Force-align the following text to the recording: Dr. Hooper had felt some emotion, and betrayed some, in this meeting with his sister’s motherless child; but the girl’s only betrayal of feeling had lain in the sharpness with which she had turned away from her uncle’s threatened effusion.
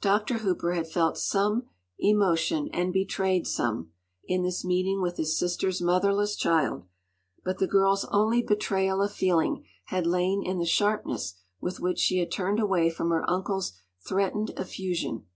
Dr. 0.00 0.34
Hooper 0.44 0.74
had 0.74 0.86
felt 0.88 1.18
some 1.18 1.68
emotion, 1.98 2.70
and 2.72 2.92
betrayed 2.92 3.48
some, 3.48 3.90
in 4.24 4.44
this 4.44 4.64
meeting 4.64 5.02
with 5.02 5.16
his 5.16 5.36
sister’s 5.36 5.80
motherless 5.82 6.36
child; 6.36 6.86
but 7.44 7.58
the 7.58 7.66
girl’s 7.66 8.04
only 8.12 8.42
betrayal 8.42 9.02
of 9.02 9.12
feeling 9.12 9.64
had 9.86 10.06
lain 10.06 10.40
in 10.44 10.58
the 10.60 10.66
sharpness 10.66 11.34
with 11.60 11.80
which 11.80 11.98
she 11.98 12.18
had 12.20 12.30
turned 12.30 12.60
away 12.60 12.88
from 12.90 13.10
her 13.10 13.28
uncle’s 13.28 13.72
threatened 14.06 14.50
effusion. 14.50 15.26